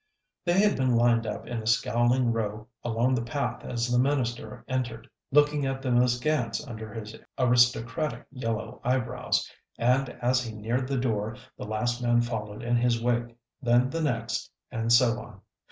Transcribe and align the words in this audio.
They 0.45 0.53
had 0.59 0.75
been 0.77 0.95
lined 0.95 1.27
up 1.27 1.45
in 1.45 1.61
a 1.61 1.67
scowling 1.67 2.31
row 2.31 2.65
along 2.83 3.13
the 3.13 3.21
path 3.21 3.63
as 3.63 3.87
the 3.87 3.99
minister 3.99 4.65
entered, 4.67 5.07
looking 5.31 5.63
at 5.63 5.83
them 5.83 6.01
askance 6.01 6.65
under 6.65 6.91
his 6.91 7.15
aristocratic 7.37 8.25
yellow 8.31 8.81
eyebrows, 8.83 9.47
and 9.77 10.09
as 10.19 10.43
he 10.43 10.55
neared 10.55 10.87
the 10.87 10.97
door 10.97 11.37
the 11.55 11.65
last 11.65 12.01
man 12.01 12.23
followed 12.23 12.63
in 12.63 12.77
his 12.77 12.99
wake, 12.99 13.37
then 13.61 13.91
the 13.91 14.01
next, 14.01 14.49
and 14.71 14.91
so 14.91 15.19
on. 15.19 15.41